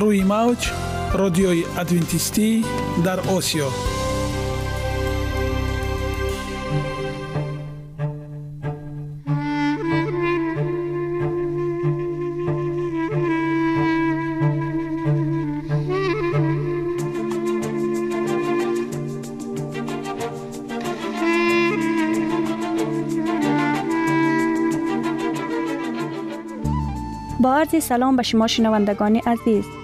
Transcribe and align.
روی 0.00 0.24
موج 0.24 0.70
رادیوی 1.12 1.64
ادوینتیستی 1.78 2.64
در 3.04 3.20
آسیا. 3.20 3.68
با 27.40 27.54
عرض 27.54 27.84
سلام 27.84 28.16
به 28.16 28.22
شما 28.22 28.46
شنوندگان 28.46 29.16
عزیز. 29.16 29.83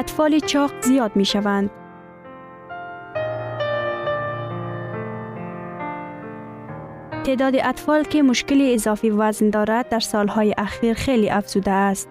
اطفال 0.00 0.38
چاق 0.38 0.70
زیاد 0.82 1.16
می 1.16 1.24
شوند. 1.24 1.70
تعداد 7.24 7.54
اطفال 7.56 8.02
که 8.02 8.22
مشکل 8.22 8.70
اضافی 8.74 9.10
وزن 9.10 9.50
دارد 9.50 9.88
در 9.88 10.00
سالهای 10.00 10.54
اخیر 10.58 10.94
خیلی 10.94 11.30
افزوده 11.30 11.70
است. 11.70 12.08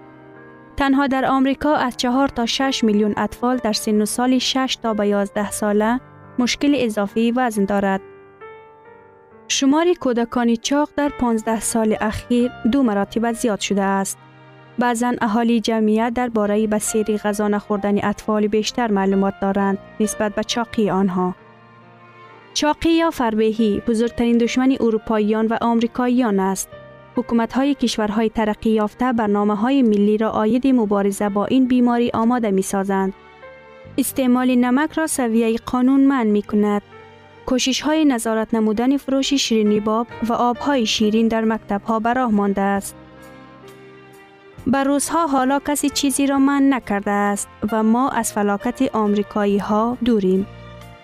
تنها 0.78 1.08
در 1.08 1.26
آمریکا 1.26 1.76
از 1.76 1.98
4 1.98 2.28
تا 2.28 2.46
6 2.46 2.84
میلیون 2.84 3.14
اطفال 3.18 3.58
در 3.58 3.74
سن 3.74 4.02
و 4.02 4.06
سال 4.06 4.38
6 4.38 4.78
تا 4.84 4.94
به 4.94 5.08
11 5.08 5.52
ساله 5.52 6.00
مشکل 6.40 6.76
اضافی 6.78 7.32
وزن 7.32 7.66
دارد. 7.66 8.02
شمار 9.48 9.94
کودکان 10.00 10.56
چاق 10.56 10.90
در 10.96 11.10
15 11.10 11.60
سال 11.60 11.96
اخیر 12.02 12.52
دو 12.72 12.84
مراتب 12.84 13.32
زیاد 13.32 13.60
شده 13.60 13.84
است. 13.84 14.18
بعضا 14.80 15.14
اهالی 15.22 15.62
جمعیت 15.62 16.14
درباره 16.16 16.68
بسیری 16.68 17.18
غذا 17.18 17.48
نخوردن 17.48 18.06
اطفال 18.06 18.48
بیشتر 18.48 18.92
معلومات 18.92 19.34
دارند 19.42 19.78
نسبت 20.00 20.36
به 20.36 20.44
چاقی 20.44 20.90
آنها. 20.90 21.36
چاقی 22.54 22.90
یا 22.90 23.12
فربهی 23.12 23.82
بزرگترین 23.88 24.38
دشمن 24.38 24.78
اروپاییان 24.80 25.48
و 25.48 25.58
آمریکاییان 25.62 26.40
است. 26.40 26.70
حکومت 27.16 27.54
های 27.54 27.76
کشورهای 27.76 28.30
ترقی 28.30 28.70
یافته 28.70 29.14
برنامه 29.14 29.56
های 29.56 29.82
ملی 29.82 30.18
را 30.18 30.30
آید 30.30 30.68
مبارزه 30.68 31.30
با 31.30 31.46
این 31.46 31.68
بیماری 31.68 32.12
آماده 32.14 32.52
می 32.52 32.62
سازند. 32.62 33.14
استعمال 33.98 34.56
نمک 34.56 34.92
را 34.92 35.08
سویه 35.08 35.58
قانون 35.58 36.00
من 36.00 36.28
می 36.28 36.42
کند. 36.42 36.82
کوشش 37.46 37.82
های 37.82 38.06
نظارت 38.06 38.54
نمودن 38.54 38.98
فروش 38.98 39.34
شیرینی 39.34 39.80
باب 39.80 40.08
و 40.30 40.34
آبهای 40.34 40.86
شیرین 40.86 41.28
در 41.28 41.44
مکتب 41.44 41.82
ها 41.82 42.00
براه 42.00 42.32
مانده 42.32 42.62
است. 42.62 42.96
بر 44.70 44.84
روزها 44.84 45.28
حالا 45.28 45.60
کسی 45.60 45.90
چیزی 45.90 46.28
را 46.28 46.40
من 46.40 46.74
نکرده 46.74 47.12
است 47.12 47.48
و 47.72 47.84
ما 47.84 48.10
از 48.10 48.34
فلاکت 48.34 48.96
آمریکایی 48.96 49.58
ها 49.58 49.98
دوریم. 50.06 50.48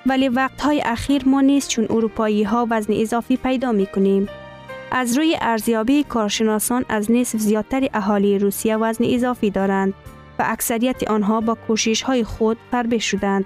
ولی 0.05 0.29
وقتهای 0.29 0.81
اخیر 0.85 1.23
ما 1.25 1.41
نیست 1.41 1.69
چون 1.69 1.85
اروپایی 1.89 2.43
ها 2.43 2.67
وزن 2.69 2.93
اضافی 2.93 3.37
پیدا 3.37 3.71
می 3.71 3.85
کنیم. 3.85 4.29
از 4.91 5.17
روی 5.17 5.37
ارزیابی 5.41 6.03
کارشناسان 6.03 6.85
از 6.89 7.11
نصف 7.11 7.39
زیادتر 7.39 7.87
اهالی 7.93 8.39
روسیه 8.39 8.77
وزن 8.77 9.05
اضافی 9.07 9.49
دارند 9.49 9.93
و 10.39 10.43
اکثریت 10.47 11.11
آنها 11.11 11.41
با 11.41 11.57
کوشش 11.67 12.01
های 12.01 12.23
خود 12.23 12.57
فربه 12.71 12.97
شدند. 12.97 13.45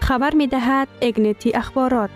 خبر 0.00 0.34
می 0.34 0.46
دهد 0.46 0.88
اگنتی 1.02 1.52
اخبارات. 1.54 2.10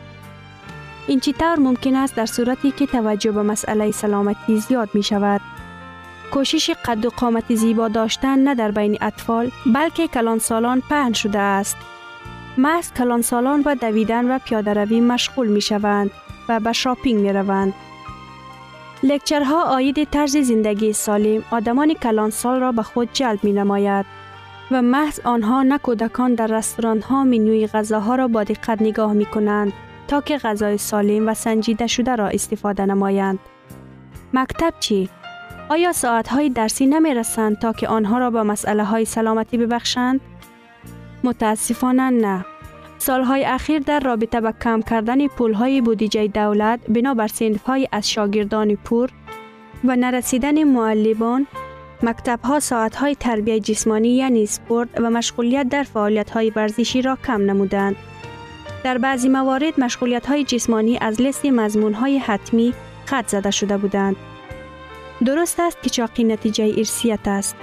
این 1.06 1.20
چطور 1.20 1.58
ممکن 1.58 1.94
است 1.94 2.14
در 2.16 2.26
صورتی 2.26 2.70
که 2.70 2.86
توجه 2.86 3.32
به 3.32 3.42
مسئله 3.42 3.90
سلامتی 3.90 4.56
زیاد 4.58 4.88
می 4.94 5.02
شود؟ 5.02 5.40
کوشش 6.32 6.70
قد 6.84 7.06
و 7.06 7.10
قامت 7.10 7.54
زیبا 7.54 7.88
داشتن 7.88 8.38
نه 8.38 8.54
در 8.54 8.70
بین 8.70 8.98
اطفال 9.00 9.50
بلکه 9.74 10.08
کلان 10.08 10.38
سالان 10.38 10.82
پهن 10.90 11.12
شده 11.12 11.38
است. 11.38 11.76
محض 12.58 12.92
کلان 12.92 13.22
سالان 13.22 13.62
و 13.66 13.74
دویدن 13.74 14.30
و 14.30 14.38
پیاده 14.38 14.74
روی 14.74 15.00
مشغول 15.00 15.46
می 15.46 15.60
شوند 15.60 16.10
و 16.48 16.60
به 16.60 16.72
شاپینگ 16.72 17.20
می 17.20 17.32
روند. 17.32 17.74
لکچرها 19.02 19.62
آید 19.62 20.04
طرز 20.04 20.36
زندگی 20.36 20.92
سالم 20.92 21.44
آدمان 21.50 21.94
کلان 21.94 22.30
سال 22.30 22.60
را 22.60 22.72
به 22.72 22.82
خود 22.82 23.08
جلب 23.12 23.44
می 23.44 23.52
نماید 23.52 24.06
و 24.70 24.82
محض 24.82 25.20
آنها 25.24 25.62
نه 25.62 25.78
کودکان 25.78 26.34
در 26.34 26.46
رستوران 26.46 27.00
ها 27.00 27.24
منوی 27.24 27.66
غذاها 27.66 28.14
را 28.14 28.28
با 28.28 28.44
دقت 28.44 28.82
نگاه 28.82 29.12
می 29.12 29.26
کنند 29.26 29.72
تا 30.08 30.20
که 30.20 30.38
غذای 30.38 30.78
سالم 30.78 31.28
و 31.28 31.34
سنجیده 31.34 31.86
شده 31.86 32.16
را 32.16 32.28
استفاده 32.28 32.86
نمایند. 32.86 33.38
مکتب 34.34 34.74
چی؟ 34.80 35.08
آیا 35.68 35.92
ساعت 35.92 36.28
های 36.28 36.50
درسی 36.50 36.86
نمی 36.86 37.14
رسند 37.14 37.58
تا 37.58 37.72
که 37.72 37.88
آنها 37.88 38.18
را 38.18 38.30
به 38.30 38.42
مسئله 38.42 38.84
های 38.84 39.04
سلامتی 39.04 39.58
ببخشند؟ 39.58 40.20
متاسفانه 41.24 42.10
نه. 42.10 42.44
سالهای 42.98 43.44
اخیر 43.44 43.78
در 43.78 44.00
رابطه 44.00 44.40
با 44.40 44.52
کم 44.52 44.82
کردن 44.82 45.26
پولهای 45.26 45.80
بودجه 45.80 46.26
دولت 46.26 46.80
بنابر 46.88 47.28
های 47.66 47.88
از 47.92 48.10
شاگردان 48.10 48.76
پور 48.76 49.10
و 49.84 49.96
نرسیدن 49.96 50.64
معلمان 50.64 51.46
مکتب 52.02 52.40
ها 52.44 52.60
ساعت 52.60 52.96
های 52.96 53.14
تربیه 53.14 53.60
جسمانی 53.60 54.08
یعنی 54.08 54.46
سپورت 54.46 54.88
و 55.00 55.10
مشغولیت 55.10 55.68
در 55.68 55.82
فعالیت 55.82 56.30
های 56.30 56.50
ورزشی 56.56 57.02
را 57.02 57.18
کم 57.26 57.42
نمودند. 57.42 57.96
در 58.84 58.98
بعضی 58.98 59.28
موارد 59.28 59.80
مشغولیت 59.80 60.26
های 60.26 60.44
جسمانی 60.44 60.98
از 60.98 61.20
لست 61.20 61.44
مضمون 61.46 61.94
های 61.94 62.18
حتمی 62.18 62.74
خط 63.06 63.28
زده 63.28 63.50
شده 63.50 63.76
بودند. 63.76 64.16
درست 65.24 65.60
است 65.60 65.82
که 65.82 65.90
چاقی 65.90 66.24
نتیجه 66.24 66.74
ارسیت 66.76 67.28
است. 67.28 67.56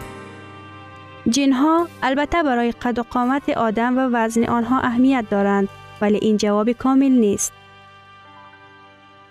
جنها 1.29 1.87
البته 2.03 2.43
برای 2.43 2.71
قد 2.71 2.99
و 2.99 3.03
قامت 3.03 3.49
آدم 3.49 3.97
و 3.97 4.09
وزن 4.13 4.43
آنها 4.43 4.79
اهمیت 4.79 5.25
دارند 5.29 5.69
ولی 6.01 6.19
این 6.21 6.37
جواب 6.37 6.71
کامل 6.71 7.11
نیست. 7.11 7.53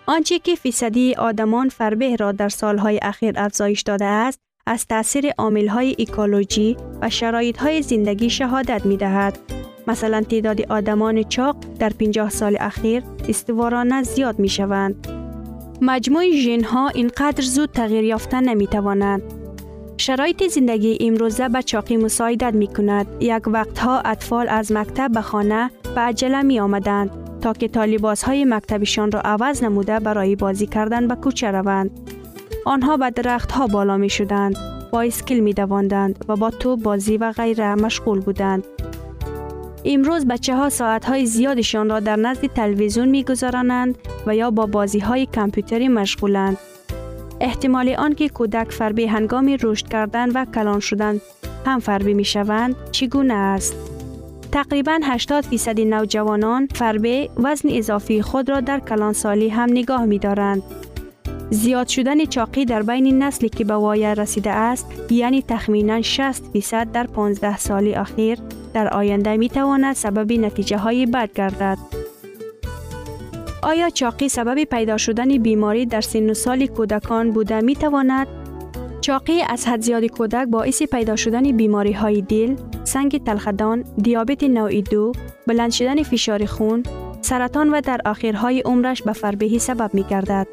آنچه 0.06 0.38
که 0.38 0.54
فیصدی 0.54 1.14
آدمان 1.14 1.68
فربه 1.68 2.16
را 2.16 2.32
در 2.32 2.48
سالهای 2.48 2.98
اخیر 3.02 3.34
افزایش 3.36 3.80
داده 3.80 4.04
است 4.04 4.40
از 4.66 4.86
تاثیر 4.86 5.32
های 5.68 5.94
ایکولوژی 5.98 6.76
و 7.02 7.10
های 7.58 7.82
زندگی 7.82 8.30
شهادت 8.30 8.86
می 8.86 8.96
دهد. 8.96 9.38
مثلا 9.86 10.20
تعداد 10.20 10.72
آدمان 10.72 11.22
چاق 11.22 11.56
در 11.78 11.88
50 11.88 12.30
سال 12.30 12.56
اخیر 12.60 13.02
استوارانه 13.28 14.02
زیاد 14.02 14.38
می 14.38 14.48
شوند. 14.48 15.19
مجموع 15.82 16.30
ژن 16.30 16.64
ها 16.64 16.88
اینقدر 16.88 17.42
زود 17.42 17.70
تغییر 17.70 18.04
یافته 18.04 18.40
نمی 18.40 18.66
توانند. 18.66 19.22
شرایط 19.96 20.46
زندگی 20.46 20.98
امروزه 21.00 21.48
به 21.48 21.62
چاقی 21.62 21.96
مساعدت 21.96 22.54
می 22.54 22.66
کند. 22.66 23.06
یک 23.20 23.48
وقتها 23.48 24.00
اطفال 24.00 24.48
از 24.48 24.72
مکتب 24.72 25.12
به 25.12 25.20
خانه 25.20 25.70
به 25.94 26.00
عجله 26.00 26.42
می 26.42 26.60
آمدند 26.60 27.10
تا 27.40 27.52
که 27.52 27.68
طالباس 27.68 28.22
های 28.22 28.44
مکتبشان 28.44 29.12
را 29.12 29.20
عوض 29.20 29.64
نموده 29.64 30.00
برای 30.00 30.36
بازی 30.36 30.66
کردن 30.66 31.08
به 31.08 31.14
کوچه 31.14 31.50
روند. 31.50 31.90
آنها 32.64 32.96
به 32.96 33.10
درخت 33.10 33.52
ها 33.52 33.66
بالا 33.66 33.96
می 33.96 34.10
شدند، 34.10 34.56
با 34.92 35.02
اسکل 35.02 35.38
می 35.38 35.52
دواندند 35.52 36.24
و 36.28 36.36
با 36.36 36.50
تو 36.50 36.76
بازی 36.76 37.16
و 37.16 37.32
غیره 37.32 37.74
مشغول 37.74 38.20
بودند. 38.20 38.64
امروز 39.84 40.26
بچه 40.26 40.56
ها 40.56 40.68
ساعت 40.68 41.04
های 41.04 41.26
زیادشان 41.26 41.90
را 41.90 42.00
در 42.00 42.16
نزد 42.16 42.46
تلویزیون 42.46 43.08
می 43.08 43.24
گذارانند 43.24 43.98
و 44.26 44.36
یا 44.36 44.50
با 44.50 44.66
بازی 44.66 44.98
های 44.98 45.26
کامپیوتری 45.26 45.88
مشغولند. 45.88 46.56
احتمال 47.40 47.88
آنکه 47.88 48.28
کودک 48.28 48.72
فربی 48.72 49.06
هنگام 49.06 49.56
رشد 49.62 49.88
کردن 49.88 50.30
و 50.30 50.44
کلان 50.44 50.80
شدن 50.80 51.20
هم 51.66 51.78
فربی 51.78 52.14
می 52.14 52.24
شوند 52.24 52.76
چگونه 52.92 53.34
است؟ 53.34 53.74
تقریبا 54.52 55.00
80 55.02 55.44
فیصد 55.44 55.80
نوجوانان 55.80 56.68
فربه 56.74 57.28
وزن 57.36 57.68
اضافی 57.72 58.22
خود 58.22 58.50
را 58.50 58.60
در 58.60 58.80
کلان 58.80 59.12
سالی 59.12 59.48
هم 59.48 59.70
نگاه 59.70 60.04
می 60.04 60.18
دارند. 60.18 60.62
زیاد 61.50 61.88
شدن 61.88 62.24
چاقی 62.24 62.64
در 62.64 62.82
بین 62.82 63.22
نسلی 63.22 63.48
که 63.48 63.64
به 63.64 63.74
وایه 63.74 64.14
رسیده 64.14 64.50
است 64.50 64.86
یعنی 65.10 65.42
تخمینا 65.42 66.02
60 66.02 66.42
فیصد 66.52 66.92
در 66.92 67.06
15 67.06 67.58
سال 67.58 67.94
اخیر 67.94 68.38
در 68.74 68.88
آینده 68.88 69.36
می 69.36 69.48
تواند 69.48 69.96
سبب 69.96 70.32
نتیجه 70.32 70.76
های 70.76 71.06
بد 71.06 71.32
گردد. 71.32 71.78
آیا 73.62 73.90
چاقی 73.90 74.28
سبب 74.28 74.64
پیدا 74.64 74.96
شدن 74.96 75.38
بیماری 75.38 75.86
در 75.86 76.00
سن 76.00 76.30
و 76.30 76.34
سال 76.34 76.66
کودکان 76.66 77.30
بوده 77.30 77.60
می 77.60 77.76
تواند؟ 77.76 78.26
چاقی 79.00 79.42
از 79.42 79.66
حد 79.66 79.80
زیاد 79.80 80.04
کودک 80.04 80.48
باعث 80.48 80.82
پیدا 80.82 81.16
شدن 81.16 81.56
بیماری 81.56 81.92
های 81.92 82.22
دل، 82.22 82.56
سنگ 82.84 83.24
تلخدان، 83.24 83.84
دیابت 84.02 84.44
نوع 84.44 84.80
دو، 84.80 85.12
بلند 85.46 85.70
شدن 85.70 86.02
فشار 86.02 86.46
خون، 86.46 86.82
سرطان 87.20 87.70
و 87.70 87.80
در 87.80 88.00
آخرهای 88.04 88.60
عمرش 88.60 89.02
به 89.02 89.12
فربهی 89.12 89.58
سبب 89.58 89.90
می 89.94 90.02
گردد. 90.02 90.46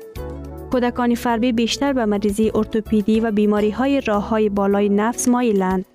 کودکان 0.71 1.15
فربی 1.15 1.51
بیشتر 1.51 1.93
به 1.93 2.05
مریضی 2.05 2.51
ارتوپیدی 2.55 3.19
و 3.19 3.31
بیماری 3.31 3.71
های 3.71 4.01
راه 4.01 4.29
های 4.29 4.49
بالای 4.49 4.89
نفس 4.89 5.27
مایلند 5.27 5.85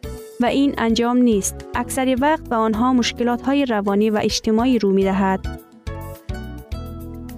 و 0.43 0.44
این 0.44 0.75
انجام 0.79 1.17
نیست. 1.17 1.67
اکثر 1.75 2.17
وقت 2.21 2.49
به 2.49 2.56
آنها 2.56 2.93
مشکلات 2.93 3.43
های 3.43 3.67
روانی 3.67 4.11
و 4.11 4.21
اجتماعی 4.23 4.79
رو 4.79 4.93
می 4.93 5.05
دهد. 5.05 5.62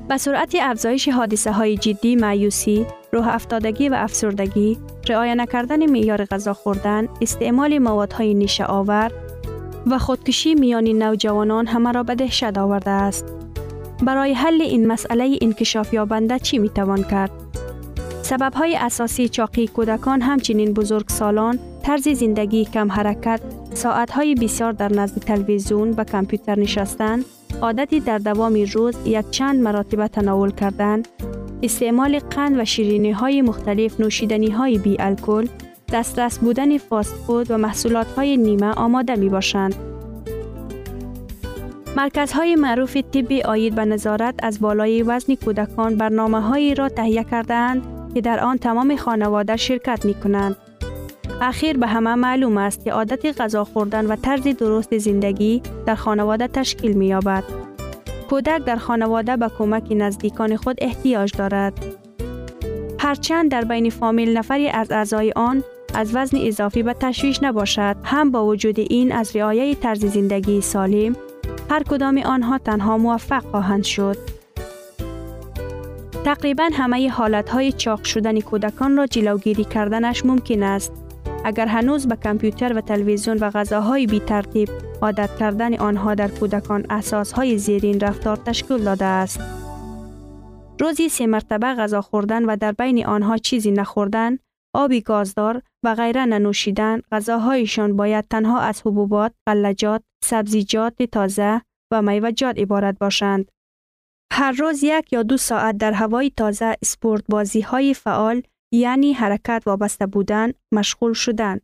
به 0.09 0.17
سرعت 0.17 0.57
افزایش 0.61 1.09
حادثه 1.09 1.53
های 1.53 1.77
جدی 1.77 2.17
معیوسی، 2.17 2.87
روح 3.13 3.29
افتادگی 3.29 3.89
و 3.89 3.95
افسردگی، 3.95 4.79
رعایت 5.09 5.37
نکردن 5.37 5.91
معیار 5.91 6.25
غذا 6.25 6.55
خوردن، 6.55 7.09
استعمال 7.21 7.79
موادهای 7.79 8.35
نیشه 8.35 8.65
آور 8.65 9.13
و 9.87 9.99
خودکشی 9.99 10.55
میان 10.55 10.85
نوجوانان 10.85 11.67
همه 11.67 11.93
را 11.93 12.03
به 12.03 12.15
دهشت 12.15 12.59
آورده 12.59 12.91
است. 12.91 13.25
برای 14.03 14.33
حل 14.33 14.63
این 14.63 14.87
مسئله 14.87 15.39
انکشاف 15.43 15.95
یابنده 15.95 16.39
چی 16.39 16.59
می 16.59 16.69
توان 16.69 17.03
کرد؟ 17.03 17.31
سبب 18.23 18.55
های 18.55 18.77
اساسی 18.77 19.29
چاقی 19.29 19.67
کودکان 19.67 20.23
همچنین 20.23 20.73
بزرگ 20.73 21.09
سالان، 21.09 21.59
طرز 21.85 22.09
زندگی 22.09 22.65
کم 22.65 22.93
حرکت، 22.93 23.41
ساعت 23.75 24.11
های 24.11 24.35
بسیار 24.35 24.73
در 24.73 24.93
نزد 24.93 25.19
تلویزیون 25.19 25.91
و 25.91 26.05
کامپیوتر 26.05 26.59
نشستن، 26.59 27.25
عادتی 27.63 28.01
در 28.01 28.19
دوام 28.19 28.65
روز 28.73 28.95
یک 29.05 29.31
چند 29.31 29.61
مراتب 29.63 30.07
تناول 30.07 30.51
کردن، 30.51 31.03
استعمال 31.63 32.19
قند 32.19 32.59
و 32.59 32.65
شیرینی 32.65 33.11
های 33.11 33.43
مختلف 33.43 34.01
نوشیدنی 34.01 34.51
های 34.51 34.79
بی 34.79 34.97
الکل، 34.99 35.47
دسترس 35.93 36.39
بودن 36.39 36.79
فاست 36.79 37.15
فود 37.15 37.51
و 37.51 37.59
محصولات 37.59 38.07
های 38.07 38.37
نیمه 38.37 38.67
آماده 38.67 39.17
می 39.17 39.29
باشند. 39.29 39.75
مرکزهای 41.97 42.57
معروف 42.57 42.97
طبی 42.97 43.43
آید 43.43 43.75
به 43.75 43.85
نظارت 43.85 44.35
از 44.43 44.61
بالای 44.61 45.03
وزن 45.03 45.35
کودکان 45.35 45.97
برنامه 45.97 46.41
هایی 46.41 46.75
را 46.75 46.89
تهیه 46.89 47.25
کردند 47.25 47.83
که 48.15 48.21
در 48.21 48.41
آن 48.41 48.59
تمام 48.59 48.97
خانواده 48.97 49.57
شرکت 49.57 50.05
می 50.05 50.15
کنند. 50.15 50.57
اخیر 51.41 51.77
به 51.77 51.87
همه 51.87 52.15
معلوم 52.15 52.57
است 52.57 52.85
که 52.85 52.93
عادت 52.93 53.41
غذا 53.41 53.65
خوردن 53.65 54.07
و 54.07 54.17
طرز 54.17 54.43
درست 54.43 54.99
زندگی 54.99 55.63
در 55.87 55.95
خانواده 55.95 56.49
تشکیل 56.49 56.93
می 56.93 57.07
یابد. 57.07 57.45
کودک 58.31 58.65
در 58.65 58.77
خانواده 58.77 59.37
به 59.37 59.51
کمک 59.59 59.85
نزدیکان 59.91 60.57
خود 60.57 60.77
احتیاج 60.81 61.37
دارد. 61.37 61.85
هرچند 62.99 63.51
در 63.51 63.65
بین 63.65 63.91
فامیل 63.91 64.37
نفری 64.37 64.69
از 64.69 64.93
اعضای 64.93 65.33
آن 65.37 65.65
از 65.95 66.17
وزن 66.17 66.39
اضافی 66.41 66.83
به 66.83 66.93
تشویش 66.93 67.43
نباشد 67.43 67.97
هم 68.05 68.31
با 68.31 68.47
وجود 68.47 68.81
این 68.81 69.13
از 69.13 69.37
رعایت 69.37 69.81
طرز 69.81 70.05
زندگی 70.05 70.61
سالم 70.61 71.17
هر 71.71 71.83
کدام 71.83 72.19
آنها 72.19 72.59
تنها 72.59 72.99
موفق 72.99 73.45
خواهند 73.51 73.85
شد. 73.85 74.17
تقریبا 76.25 76.71
همه 76.73 77.11
حالت 77.11 77.51
های 77.51 77.73
چاق 77.73 78.05
شدن 78.05 78.41
کودکان 78.41 78.97
را 78.97 79.07
جلوگیری 79.07 79.65
کردنش 79.65 80.27
ممکن 80.27 80.63
است. 80.63 81.04
اگر 81.45 81.67
هنوز 81.67 82.09
به 82.09 82.17
کامپیوتر 82.17 82.73
و 82.73 82.81
تلویزیون 82.81 83.39
و 83.39 83.51
غذاهای 83.51 84.07
بی 84.07 84.21
ترتیب 84.21 84.69
عادت 85.03 85.31
کردن 85.39 85.75
آنها 85.75 86.15
در 86.15 86.29
کودکان 86.29 86.87
اساس 86.91 87.33
های 87.33 87.59
زیرین 87.59 88.01
رفتار 88.01 88.37
تشکیل 88.37 88.85
داده 88.85 89.05
است. 89.05 89.41
روزی 90.81 91.09
سه 91.09 91.27
مرتبه 91.27 91.67
غذا 91.67 92.03
خوردن 92.03 92.45
و 92.45 92.57
در 92.57 92.73
بین 92.73 93.07
آنها 93.07 93.37
چیزی 93.37 93.71
نخوردن، 93.71 94.39
آبی 94.75 95.01
گازدار 95.01 95.63
و 95.85 95.95
غیره 95.95 96.25
ننوشیدن، 96.25 97.01
غذاهایشان 97.13 97.97
باید 97.97 98.25
تنها 98.31 98.61
از 98.61 98.81
حبوبات، 98.81 99.33
غلجات، 99.47 100.03
سبزیجات 100.25 101.03
تازه 101.03 101.61
و 101.93 102.03
میوجات 102.03 102.59
عبارت 102.59 102.99
باشند. 102.99 103.51
هر 104.33 104.53
روز 104.53 104.85
یک 104.85 105.13
یا 105.13 105.23
دو 105.23 105.37
ساعت 105.37 105.77
در 105.77 105.93
هوای 105.93 106.33
تازه 106.37 106.77
اسپورت 106.83 107.25
بازی 107.29 107.61
های 107.61 107.95
فعال 107.95 108.43
یعنی 108.75 109.13
حرکت 109.13 109.63
وابسته 109.67 110.07
بودن 110.07 110.53
مشغول 110.73 111.13
شدن. 111.13 111.61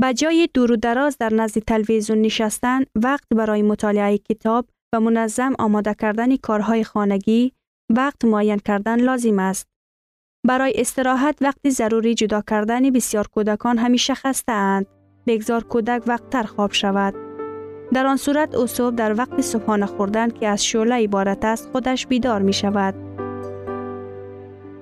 به 0.00 0.14
جای 0.14 0.48
دور 0.54 0.72
و 0.72 0.76
دراز 0.76 1.18
در 1.18 1.32
نزد 1.34 1.58
تلویزیون 1.58 2.20
نشستن 2.20 2.82
وقت 2.94 3.28
برای 3.36 3.62
مطالعه 3.62 4.18
کتاب 4.18 4.68
و 4.94 5.00
منظم 5.00 5.54
آماده 5.58 5.94
کردن 5.94 6.36
کارهای 6.36 6.84
خانگی 6.84 7.52
وقت 7.96 8.24
معین 8.24 8.58
کردن 8.58 9.00
لازم 9.00 9.38
است. 9.38 9.66
برای 10.46 10.72
استراحت 10.76 11.38
وقتی 11.40 11.70
ضروری 11.70 12.14
جدا 12.14 12.42
کردن 12.42 12.90
بسیار 12.90 13.28
کودکان 13.28 13.78
همیشه 13.78 14.14
خسته 14.14 14.52
اند. 14.52 14.86
بگذار 15.26 15.64
کودک 15.64 16.02
وقتتر 16.06 16.42
خواب 16.42 16.72
شود. 16.72 17.14
در 17.92 18.06
آن 18.06 18.16
صورت 18.16 18.54
او 18.54 18.90
در 18.90 19.18
وقت 19.18 19.40
صبحانه 19.40 19.86
خوردن 19.86 20.30
که 20.30 20.48
از 20.48 20.64
شعله 20.64 20.94
عبارت 20.94 21.44
است 21.44 21.68
خودش 21.72 22.06
بیدار 22.06 22.42
می 22.42 22.52
شود. 22.52 23.25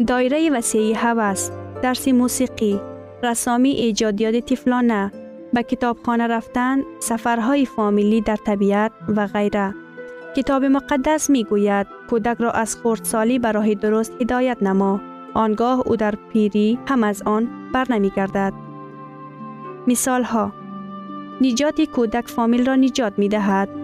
دایره 0.06 0.50
وسیعی 0.50 0.92
هوس، 0.92 1.50
درس 1.82 2.08
موسیقی، 2.08 2.80
رسامی 3.22 3.70
ایجادیات 3.70 4.34
تفلانه، 4.34 5.12
به 5.52 5.62
کتابخانه 5.62 6.26
رفتن، 6.26 6.82
سفرهای 7.00 7.66
فامیلی 7.66 8.20
در 8.20 8.36
طبیعت 8.36 8.92
و 9.16 9.26
غیره. 9.26 9.74
کتاب 10.36 10.64
مقدس 10.64 11.30
می 11.30 11.44
گوید 11.44 11.86
کودک 12.10 12.36
را 12.40 12.50
از 12.50 12.76
خردسالی 12.76 13.38
به 13.38 13.52
راه 13.52 13.74
درست 13.74 14.12
هدایت 14.20 14.62
نما. 14.62 15.00
آنگاه 15.34 15.82
او 15.86 15.96
در 15.96 16.14
پیری 16.32 16.78
هم 16.86 17.04
از 17.04 17.22
آن 17.22 17.48
بر 17.72 17.86
نمی 17.90 18.10
گردد. 18.10 18.52
مثال 19.86 20.22
ها 20.22 20.52
نجات 21.40 21.80
کودک 21.80 22.28
فامیل 22.28 22.66
را 22.66 22.76
نجات 22.76 23.12
می 23.18 23.28
دهد. 23.28 23.83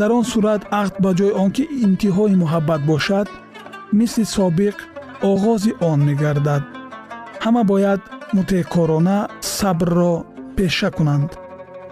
Дар 0.00 0.10
он 0.18 0.24
сурат 0.32 0.62
ақд 0.80 0.94
ба 1.04 1.10
ҷои 1.18 1.32
он 1.42 1.50
ки 1.56 1.64
интиҳои 1.86 2.34
муҳаббат 2.42 2.80
бошад 2.90 3.28
мисли 3.98 4.24
собиқ 4.36 4.76
оғози 5.30 5.72
он 5.90 5.98
мегардад. 6.08 6.62
Ҳама 7.44 7.62
бояд 7.72 8.00
мутеъкорона 8.36 9.18
сабрро 9.58 10.14
пеша 10.56 10.90
кунанд. 10.96 11.30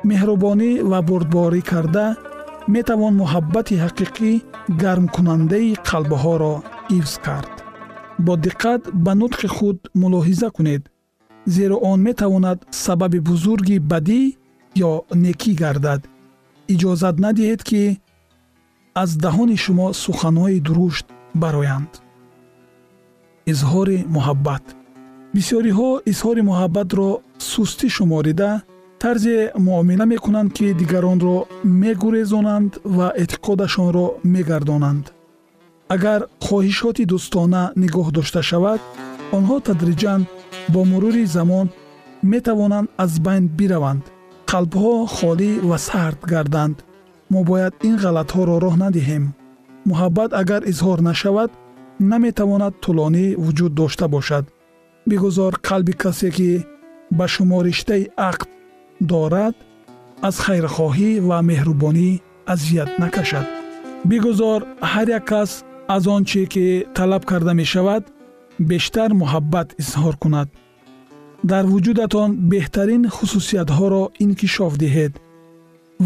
Меҳрубонӣ 0.08 0.70
ва 0.90 0.98
бурдборӣ 1.08 1.60
карда 1.70 2.06
метавон 2.74 3.14
муҳаббати 3.22 3.74
ҳақиқӣ 3.84 4.30
гармкунандаи 4.82 5.70
қалбҳоро 5.88 6.54
ҳифз 6.92 7.14
кард. 7.26 7.52
Бо 8.24 8.32
диққат 8.46 8.82
ба 9.04 9.12
нутқи 9.22 9.48
худ 9.56 9.78
мулоҳиза 10.00 10.48
кунед 10.56 10.82
зеро 11.54 11.76
он 11.90 11.98
метавонад 12.08 12.58
сабаби 12.84 13.20
бузурги 13.28 13.76
бадӣ 13.90 14.20
ё 14.90 14.92
некӣ 15.24 15.52
гардад 15.62 16.00
иҷозат 16.74 17.16
надиҳед 17.26 17.62
ки 17.68 17.82
аз 19.02 19.10
даҳони 19.24 19.56
шумо 19.64 19.86
суханҳои 20.04 20.58
дурушт 20.66 21.06
бароянд. 21.42 21.90
Изҳори 23.52 23.98
муҳаббат. 24.16 24.64
Бисёриҳо 25.36 25.90
изҳори 26.10 26.42
муҳаббатро 26.50 27.08
сустӣ 27.52 27.86
шуморида 27.96 28.50
тарзе 29.02 29.38
муомила 29.66 30.06
мекунанд 30.14 30.50
ки 30.56 30.66
дигаронро 30.80 31.36
мегурезонанд 31.82 32.72
ва 32.96 33.08
эътиқодашонро 33.22 34.06
мегардонанд. 34.34 35.04
Агар 35.94 36.20
хоҳишоти 36.46 37.04
дӯстона 37.12 37.62
нигоҳ 37.82 38.06
дошта 38.18 38.40
шавад 38.50 38.80
онҳо 39.36 39.56
тадриҷан 39.68 40.20
бо 40.72 40.80
мурури 40.90 41.24
замон 41.36 41.66
метавонанд 42.32 42.88
аз 43.04 43.12
байн 43.26 43.44
бираванд 43.58 44.04
қалбҳо 44.50 44.94
холӣ 45.16 45.52
ва 45.68 45.78
сард 45.88 46.20
гарданд. 46.32 46.76
Мо 47.32 47.40
бояд 47.50 47.74
ин 47.88 47.94
ғалатҳоро 48.04 48.56
роҳ 48.64 48.74
надиҳем. 48.84 49.24
Муҳаббат 49.88 50.30
агар 50.42 50.62
изҳор 50.72 50.98
нашавад 51.10 51.50
наметавонад 52.10 52.74
тӯлонӣ 52.84 53.26
вуҷуд 53.44 53.72
дошта 53.80 54.06
бошад. 54.14 54.44
Бигузор 55.08 55.52
қалби 55.68 55.94
касе 56.02 56.30
ки 56.36 56.50
ба 57.18 57.26
шумо 57.34 57.58
риштаи 57.66 58.04
ақд 58.30 58.48
дорад 59.10 59.56
аз 60.28 60.36
хайрхоҳӣ 60.44 61.10
ва 61.28 61.38
меҳрубонӣ 61.50 62.10
азият 62.52 62.90
накашад. 63.02 63.46
Бигузор 64.10 64.60
ҳар 64.92 65.08
як 65.18 65.24
кас 65.30 65.50
аз 65.94 66.04
он 66.14 66.22
чи 66.30 66.42
ки 66.52 66.66
талаб 66.96 67.22
карда 67.30 67.52
мешавад 67.60 68.04
бештар 68.70 69.10
муҳаббат 69.20 69.68
изҳор 69.82 70.14
кунад 70.22 70.48
дар 71.44 71.64
вуҷудатон 71.72 72.30
беҳтарин 72.52 73.02
хусусиятҳоро 73.16 74.02
инкишоф 74.24 74.74
диҳед 74.82 75.12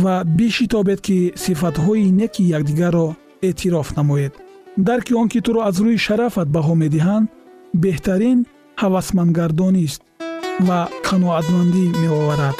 ва 0.03 0.15
бишитобед 0.39 1.01
ки 1.07 1.19
сифатҳои 1.45 2.13
неки 2.21 2.43
якдигарро 2.59 3.09
эътироф 3.49 3.89
намоед. 3.97 4.33
Дарки 4.77 5.13
он 5.15 5.29
ки 5.33 5.41
туро 5.41 5.61
аз 5.69 5.77
рӯи 5.85 5.99
шарафат 6.07 6.49
баҳо 6.57 6.75
медиҳанд 6.83 7.27
беҳтарин 7.83 8.39
ҳавасмандгардонист 8.83 10.01
ва 10.67 10.81
қаноатмандӣ 11.09 11.85
меоварад. 12.03 12.57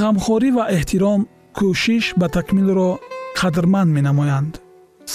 Ғамхорӣ 0.00 0.50
ва 0.56 0.64
эҳтиром 0.76 1.20
кӯшиш 1.58 2.04
ба 2.20 2.26
такмилро 2.36 2.90
қадрманд 3.38 3.90
менамоянд. 3.96 4.52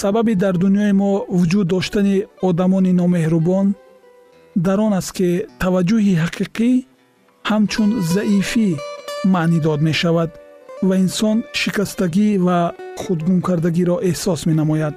Сабаби 0.00 0.34
дар 0.42 0.54
дунёи 0.62 0.92
мо 1.00 1.12
вуҷуд 1.38 1.66
доштани 1.74 2.16
одамони 2.48 2.92
номеҳрубон 3.00 3.66
дар 4.65 4.79
он 4.85 4.93
аст 4.99 5.11
ки 5.17 5.29
таваҷҷӯҳи 5.61 6.13
ҳақиқӣ 6.23 6.69
ҳамчун 7.49 7.89
заифӣ 8.13 8.69
маънӣ 9.33 9.59
дод 9.65 9.79
мешавад 9.89 10.31
ва 10.87 10.95
инсон 11.05 11.37
шикастагӣ 11.59 12.29
ва 12.47 12.59
худгумкардагиро 13.01 13.95
эҳсос 14.09 14.41
менамояд 14.49 14.95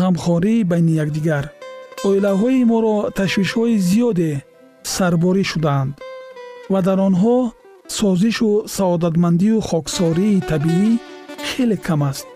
ғамхорӣ 0.00 0.54
байни 0.70 0.92
якдигар 1.04 1.44
оилаҳои 2.08 2.60
моро 2.72 2.96
ташвишҳои 3.18 3.76
зиёде 3.88 4.32
сарборӣ 4.94 5.44
шудаанд 5.52 5.92
ва 6.72 6.80
дар 6.86 6.98
онҳо 7.08 7.36
созишу 7.98 8.50
саодатмандию 8.76 9.58
хоксории 9.70 10.42
табиӣ 10.50 10.90
хеле 11.48 11.76
кам 11.86 12.02
аст 12.10 12.26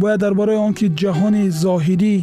бояд 0.00 0.20
дар 0.24 0.34
бораи 0.40 0.58
он 0.66 0.72
ки 0.78 0.86
ҷаҳони 1.00 1.44
зоҳирӣ 1.62 2.16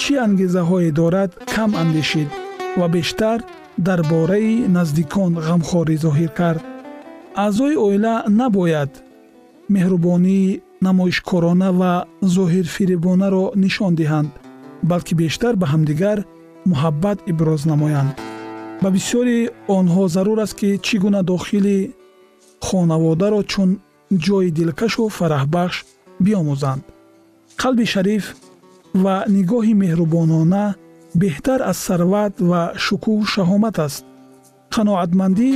чӣ 0.00 0.12
ангезаҳое 0.26 0.90
дорад 1.00 1.30
кам 1.54 1.70
андешид 1.82 2.30
Ва 2.77 2.87
бештар 2.87 3.43
дар 3.77 4.01
бораи 4.09 4.67
наздикон 4.67 5.33
ғамхорӣ 5.47 5.95
зоҳир 6.05 6.31
кард. 6.39 6.61
аъзои 7.35 7.75
оила 7.85 8.15
набояд 8.41 8.91
меҳрубонӣ 9.73 10.39
намоишкорона 10.87 11.69
ва 11.79 11.93
зоҳирфиребонаро 12.35 13.45
нишон 13.63 13.93
диҳанд 13.99 14.31
балки 14.89 15.13
бештар 15.21 15.53
ба 15.61 15.65
ҳамдигар 15.73 16.17
муҳаббат 16.71 17.17
иброз 17.31 17.61
намоянд. 17.71 18.11
ба 18.81 18.89
бисёри 18.95 19.39
онҳо 19.77 20.03
зарур 20.15 20.39
аст 20.45 20.55
ки 20.59 20.69
чӣ 20.85 20.95
гуна 21.03 21.21
дохили 21.31 21.79
хонаводаро 22.67 23.41
чун 23.51 23.69
ҷои 24.25 24.49
дилкашу 24.57 25.03
фараҳбахш 25.17 25.77
биомӯзанд. 26.25 26.83
қалби 27.61 27.85
шариф 27.93 28.25
ва 29.03 29.15
нигоҳи 29.35 29.73
меҳрубонона 29.83 30.65
беҳтар 31.19 31.59
аз 31.71 31.77
сарват 31.87 32.33
ва 32.49 32.61
шукӯҳу 32.85 33.25
шаҳомат 33.33 33.77
аст. 33.87 34.03
Қаноатмандӣ 34.73 35.51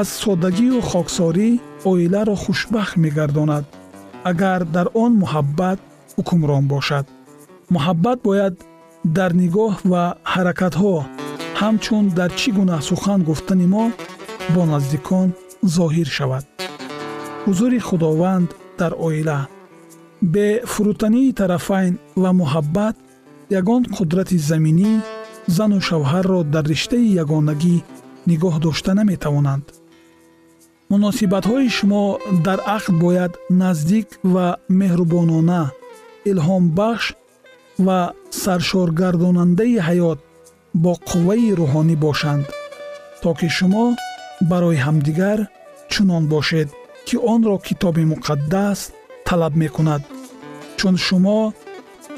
аз 0.00 0.08
соддагию 0.22 0.78
хоксорӣ 0.90 1.48
оиларо 1.90 2.34
хушбахт 2.44 2.94
мегардонад 3.04 3.64
агар 4.30 4.60
дар 4.76 4.86
он 5.04 5.12
муҳаббат 5.22 5.78
ҳукмрон 6.16 6.64
бошад. 6.74 7.04
Муҳаббат 7.74 8.18
бояд 8.28 8.54
дар 9.16 9.30
нигоҳ 9.42 9.74
ва 9.92 10.04
ҳаракатҳо 10.32 10.94
ҳамчун 11.60 12.04
дар 12.18 12.30
чӣ 12.38 12.48
гуна 12.58 12.78
сухан 12.88 13.20
гуфтани 13.28 13.66
мо 13.74 13.84
бо 14.54 14.62
наздикон 14.72 15.28
зоҳир 15.76 16.08
шавад. 16.16 16.44
Ҳузури 17.44 17.80
худованд 17.88 18.48
дар 18.80 18.92
оила. 19.06 19.40
Бе 20.34 20.46
фурӯтании 20.72 21.36
тарафайн 21.40 21.94
ва 22.22 22.30
муҳаббат 22.40 22.96
ягон 23.50 23.82
қудрати 23.96 24.38
заминӣ 24.38 24.92
зану 25.56 25.78
шавҳарро 25.88 26.40
дар 26.54 26.64
риштаи 26.72 27.14
ягонагӣ 27.22 27.76
нигоҳ 28.30 28.54
дошта 28.66 28.92
наметавонанд. 28.98 29.64
Муносибатҳои 30.90 31.68
шумо 31.76 32.04
дар 32.46 32.58
ақд 32.76 32.94
бояд 33.04 33.32
наздик 33.62 34.08
ва 34.34 34.46
меҳрубонона 34.80 35.62
илҳомбахш 36.30 37.06
ва 37.86 38.00
саршоргардонандаи 38.42 39.76
ҳаёт 39.88 40.18
бо 40.82 40.92
қувваи 41.08 41.54
рӯҳонӣ 41.60 41.96
бошанд 42.06 42.46
то 43.22 43.30
ки 43.38 43.48
шумо 43.56 43.84
барои 44.50 44.82
ҳамдигар 44.86 45.38
чунон 45.92 46.24
бошед 46.34 46.68
ки 47.06 47.16
онро 47.32 47.56
китоби 47.66 48.04
муқаддас 48.12 48.78
талаб 49.26 49.54
мекунад. 49.62 50.02
Чун 50.78 50.96
шумо 51.06 51.38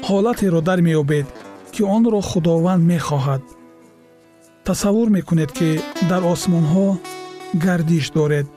ҳолатеро 0.05 0.59
дар 0.69 0.79
меёбед 0.87 1.27
ки 1.73 1.81
онро 1.95 2.19
худованд 2.29 2.83
мехоҳад. 2.93 3.41
Тасаввур 4.67 5.09
мекунед 5.17 5.51
ки 5.57 5.69
дар 6.09 6.21
осмонҳо 6.33 6.87
гардиш 7.65 8.05
доред 8.17 8.47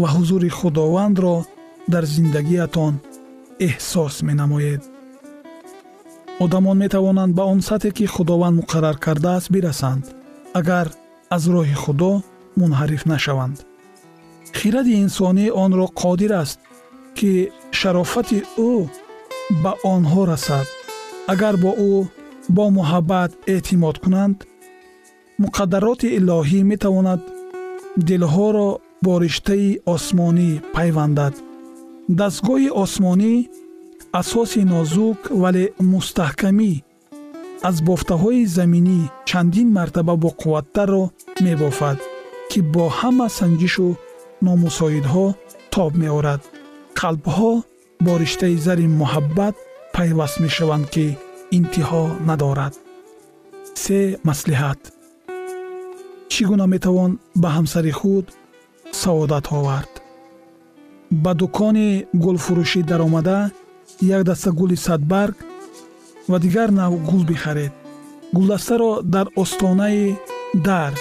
ва 0.00 0.08
ҳузури 0.14 0.50
худовандро 0.58 1.36
дар 1.92 2.04
зиндагиятон 2.14 2.94
эҳсос 3.68 4.14
менамоед. 4.28 4.82
Одамон 6.44 6.76
метавонанд 6.84 7.32
ба 7.38 7.44
он 7.52 7.60
сатҳе 7.68 7.90
ки 7.98 8.04
худованд 8.14 8.58
муқаррар 8.60 8.96
кардааст 9.04 9.48
бирасанд 9.54 10.04
агар 10.60 10.86
аз 11.36 11.42
роҳи 11.54 11.76
худо 11.84 12.12
мунҳариф 12.60 13.02
нашаванд. 13.12 13.56
Хиради 14.58 14.94
инсонӣ 15.04 15.46
онро 15.64 15.86
қодир 16.02 16.32
аст 16.42 16.58
ки 17.18 17.32
шарофати 17.78 18.38
ӯ 18.70 18.72
ба 19.62 19.72
онҳо 19.94 20.22
расад. 20.32 20.66
Агар 21.32 21.54
бо 21.62 21.70
ӯ 21.90 21.94
бо 22.56 22.64
муҳаббат 22.78 23.30
эътимод 23.52 23.96
кунанд 24.02 24.36
муқаддароти 25.42 26.08
илоҳӣ 26.18 26.60
метавонад 26.72 27.20
дилҳоро 28.08 28.68
бо 29.04 29.12
риштаи 29.24 29.70
осмонӣ 29.94 30.50
пайвандад. 30.74 31.34
Дастгоҳи 32.18 32.68
осмонӣ 32.82 33.34
асоси 34.20 34.62
нозук 34.72 35.18
вале 35.42 35.64
мустаҳкамӣ 35.92 36.72
аз 37.68 37.76
бофтаҳои 37.88 38.42
заминӣ 38.56 38.98
чандин 39.28 39.68
мартаба 39.78 40.14
боқувваттарро 40.24 41.04
мебофад 41.44 41.98
ки 42.50 42.58
бо 42.74 42.84
ҳама 42.98 43.26
санҷишу 43.38 43.88
номусоидҳо 44.46 45.26
тоб 45.72 45.92
меорад. 46.02 46.40
Қалбҳо 47.00 47.52
бо 48.04 48.12
риштаи 48.22 48.56
зари 48.66 48.86
муҳаббат 49.00 49.54
пайваст 49.94 50.36
мешаванд 50.44 50.86
ки 50.94 51.06
интиҳо 51.58 52.04
надорад. 52.28 52.74
Се 53.82 54.00
маслиҳат. 54.28 54.80
Чӣ 56.32 56.42
гуна 56.48 56.66
метавон 56.74 57.10
ба 57.42 57.48
ҳамсари 57.56 57.92
худ 57.98 58.26
саодат 59.00 59.46
овард? 59.58 59.92
Ба 61.22 61.32
дукони 61.40 61.88
гулфурӯшӣ 62.24 62.80
даромада 62.90 63.38
як 64.16 64.22
даста 64.28 64.50
гули 64.58 64.76
садбарг 64.86 65.36
ва 66.30 66.38
дигар 66.44 66.68
нав 66.80 66.92
гул 67.08 67.22
бихаред. 67.30 67.72
Гулдастаро 68.36 68.90
дар 69.14 69.26
остонаи 69.42 70.04
дар 70.68 70.92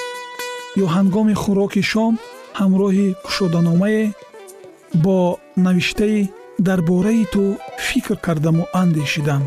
ё 0.83 0.85
ҳангоми 0.95 1.35
хӯроки 1.41 1.81
шом 1.91 2.13
ҳамроҳи 2.59 3.07
кушоданомае 3.25 4.03
бо 5.03 5.17
навиштаи 5.65 6.19
дар 6.59 6.81
бораи 6.81 7.25
ту 7.33 7.57
фикр 7.77 8.17
кардаму 8.25 8.63
андешидам 8.73 9.43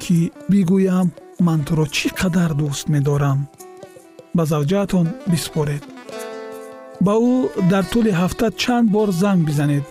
ки 0.00 0.32
бигӯям 0.50 1.08
ман 1.46 1.60
туро 1.66 1.86
чӣ 1.96 2.08
қадар 2.20 2.50
дӯст 2.60 2.86
медорам. 2.94 3.38
Ба 4.36 4.42
завҷаатон 4.52 5.06
биспоред 5.32 5.82
ба 7.04 7.14
ӯ 7.32 7.34
дар 7.70 7.84
тӯли 7.92 8.12
ҳафта 8.20 8.46
чанд 8.62 8.86
бор 8.94 9.08
занг 9.22 9.40
бизанед. 9.48 9.84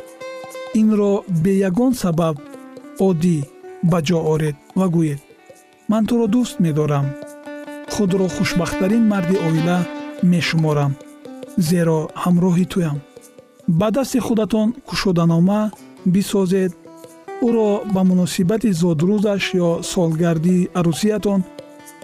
Инро 0.81 1.13
бе 1.43 1.53
ягон 1.69 1.93
сабаб 2.01 2.35
оддӣ 3.07 3.37
ба 3.91 3.99
ҷо 4.07 4.19
оред 4.33 4.57
ва 4.79 4.87
гӯед 4.95 5.21
ман 5.91 6.03
туро 6.09 6.25
дӯст 6.33 6.55
медорам. 6.65 7.07
Худро 7.93 8.27
хушбахттарин 8.35 9.03
марди 9.11 9.37
оила 9.47 9.77
мешуморам 10.31 10.91
зеро 11.69 11.99
ҳамроҳи 12.23 12.65
туям. 12.73 12.97
Ба 13.79 13.87
дасти 13.95 14.19
худатон 14.27 14.67
кушоданома 14.87 15.61
бисозед 16.14 16.72
ӯро 17.46 17.70
ба 17.94 18.02
муносибати 18.10 18.70
зодрӯзаш 18.82 19.44
ё 19.66 19.70
солгарди 19.92 20.58
арӯсиятон 20.78 21.40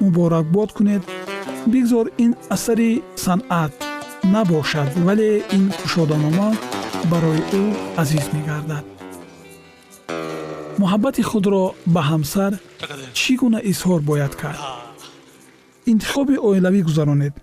муборакбод 0.01 0.71
кунед 0.77 1.03
бигзор 1.73 2.07
ин 2.25 2.33
асари 2.55 3.03
санъат 3.25 3.73
набошад 4.35 4.91
вале 5.07 5.31
ин 5.57 5.65
кушоданома 5.81 6.49
барои 7.11 7.43
ӯ 7.61 7.63
азиз 8.03 8.27
мегардад 8.35 8.85
муҳаббати 10.81 11.23
худро 11.31 11.63
ба 11.95 12.03
ҳамсар 12.11 12.53
чӣ 13.19 13.33
гуна 13.41 13.61
изҳор 13.71 14.01
бояд 14.11 14.35
кард 14.43 14.61
интихоби 15.93 16.37
оилавӣ 16.49 16.81
гузаронед 16.89 17.35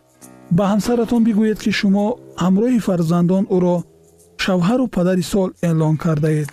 ба 0.57 0.63
ҳамсаратон 0.71 1.21
бигӯед 1.27 1.59
ки 1.63 1.71
шумо 1.79 2.05
ҳамроҳи 2.43 2.79
фарзандон 2.87 3.43
ӯро 3.55 3.75
шавҳару 4.45 4.85
падари 4.95 5.23
сол 5.33 5.49
эълон 5.69 5.95
кардаед 6.03 6.49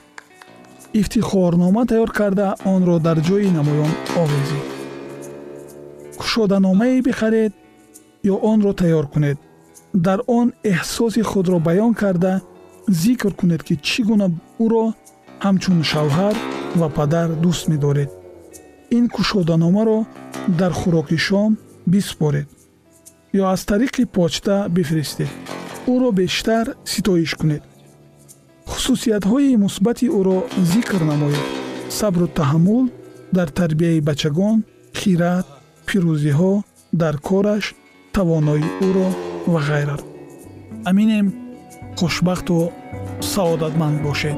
ифтихорнома 1.01 1.83
тайёр 1.90 2.11
карда 2.18 2.46
онро 2.74 2.96
дар 3.07 3.18
ҷои 3.29 3.48
намоён 3.59 3.92
овезед 4.22 4.64
кушоданомае 6.20 7.03
бихаред 7.09 7.53
ё 8.33 8.35
онро 8.53 8.72
тайёр 8.81 9.07
кунед 9.12 9.38
дар 10.07 10.18
он 10.38 10.46
эҳсоси 10.72 11.22
худро 11.31 11.59
баён 11.68 11.92
карда 12.03 12.33
зикр 13.03 13.33
кунед 13.40 13.62
ки 13.66 13.74
чӣ 13.87 14.01
гуна 14.09 14.29
ӯро 14.64 14.85
ҳамчун 15.44 15.79
шавҳар 15.90 16.37
ва 16.81 16.88
падар 16.96 17.29
дӯст 17.42 17.64
медоред 17.72 18.11
ин 18.96 19.05
кушоданомаро 19.14 19.98
дар 20.61 20.72
хӯроки 20.81 21.18
шом 21.27 21.51
биспоред 21.92 22.48
ё 23.40 23.42
аз 23.55 23.61
тариқи 23.70 24.05
почта 24.16 24.55
бифиристед 24.77 25.31
ӯро 25.92 26.11
бештар 26.20 26.66
ситоиш 26.92 27.33
кунед 27.40 27.62
Хусусиятҳои 28.71 29.58
мусбати 29.65 30.08
ӯро 30.19 30.38
зикр 30.71 31.02
намоед 31.12 31.45
сабру 31.99 32.28
таҳаммул 32.39 32.86
дар 33.38 33.49
тарбияи 33.60 34.06
бачагон 34.10 34.58
хират 34.99 35.47
пирӯзиҳо 35.88 36.54
дар 37.02 37.15
кораш 37.28 37.65
тавонои 38.15 38.65
ӯро 38.88 39.08
ва 39.52 39.60
ғайраро 39.69 40.06
аминем 40.89 41.28
хушбахту 41.99 42.58
саодатманд 43.34 43.97
бошед 44.08 44.38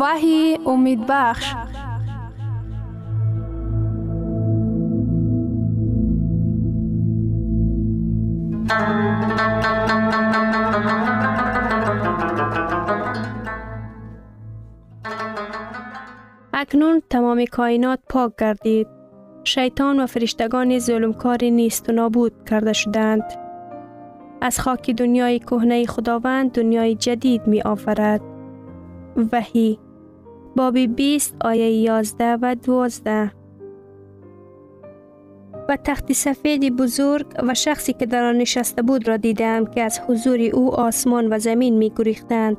وحی 0.00 0.58
امید 0.66 1.06
بخش 1.08 1.54
اکنون 16.52 17.02
تمام 17.10 17.44
کائنات 17.44 17.98
پاک 18.08 18.32
گردید. 18.38 18.86
شیطان 19.44 20.00
و 20.00 20.06
فرشتگان 20.06 20.78
ظلمکار 20.78 21.44
نیست 21.44 21.88
و 21.88 21.92
نابود 21.92 22.32
کرده 22.50 22.72
شدند. 22.72 23.24
از 24.40 24.60
خاک 24.60 24.90
دنیای 24.90 25.38
کهنه 25.38 25.86
خداوند 25.86 26.52
دنیای 26.52 26.94
جدید 26.94 27.46
می 27.46 27.62
آفرد. 27.62 28.20
وحی 29.32 29.78
باب 30.56 30.78
20 30.78 31.36
آیه 31.40 31.70
11 31.70 32.38
و 32.42 32.54
12 32.54 33.32
و 35.68 35.76
تخت 35.76 36.12
سفید 36.12 36.76
بزرگ 36.76 37.26
و 37.42 37.54
شخصی 37.54 37.92
که 37.92 38.06
در 38.06 38.24
آن 38.24 38.38
نشسته 38.38 38.82
بود 38.82 39.08
را 39.08 39.16
دیدم 39.16 39.66
که 39.66 39.82
از 39.82 40.00
حضور 40.08 40.40
او 40.40 40.74
آسمان 40.74 41.32
و 41.32 41.38
زمین 41.38 41.78
می 41.78 41.92
گریختند 41.96 42.56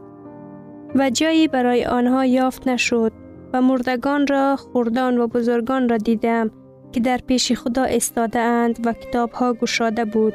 و 0.96 1.10
جایی 1.10 1.48
برای 1.48 1.86
آنها 1.86 2.26
یافت 2.26 2.68
نشد 2.68 3.12
و 3.54 3.62
مردگان 3.62 4.28
را 4.28 4.56
خوردان 4.56 5.18
و 5.18 5.28
بزرگان 5.28 5.90
را 5.90 5.98
دیدم 5.98 6.52
که 6.92 7.00
در 7.00 7.18
پیش 7.18 7.52
خدا 7.52 7.84
استاده 7.84 8.40
اند 8.40 8.88
و 8.88 8.94
کتاب 8.94 9.32
ها 9.32 9.54
گشاده 9.54 10.06
بود 10.06 10.34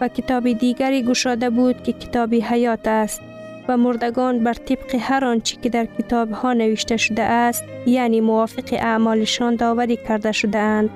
و 0.00 0.08
کتاب 0.08 0.52
دیگری 0.52 1.02
گشاده 1.02 1.50
بود 1.50 1.82
که 1.82 1.92
کتابی 1.92 2.40
حیات 2.40 2.88
است. 2.88 3.20
و 3.68 3.76
مردگان 3.76 4.44
بر 4.44 4.54
طبق 4.54 4.94
هر 5.00 5.24
آنچه 5.24 5.56
که 5.62 5.68
در 5.68 5.84
کتاب 5.84 6.30
ها 6.30 6.52
نوشته 6.52 6.96
شده 6.96 7.22
است 7.22 7.64
یعنی 7.86 8.20
موافق 8.20 8.72
اعمالشان 8.72 9.56
داوری 9.56 9.96
کرده 9.96 10.32
شده 10.32 10.58
اند 10.58 10.90